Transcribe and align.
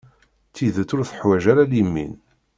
Tidet 0.55 0.91
ur 0.97 1.03
teḥwaǧ 1.09 1.43
ara 1.51 1.69
limin. 1.71 2.13